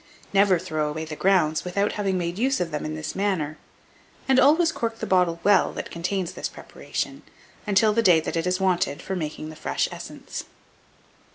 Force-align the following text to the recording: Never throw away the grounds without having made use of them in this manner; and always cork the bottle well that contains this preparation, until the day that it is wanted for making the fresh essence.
Never 0.33 0.57
throw 0.57 0.89
away 0.89 1.05
the 1.05 1.15
grounds 1.15 1.63
without 1.63 1.91
having 1.91 2.17
made 2.17 2.39
use 2.39 2.59
of 2.59 2.71
them 2.71 2.85
in 2.87 2.95
this 2.95 3.15
manner; 3.15 3.59
and 4.27 4.39
always 4.39 4.71
cork 4.71 4.97
the 4.97 5.05
bottle 5.05 5.39
well 5.43 5.71
that 5.73 5.91
contains 5.91 6.31
this 6.31 6.49
preparation, 6.49 7.21
until 7.67 7.93
the 7.93 8.01
day 8.01 8.19
that 8.19 8.35
it 8.35 8.47
is 8.47 8.59
wanted 8.59 8.99
for 8.99 9.15
making 9.15 9.49
the 9.51 9.55
fresh 9.55 9.87
essence. 9.91 10.45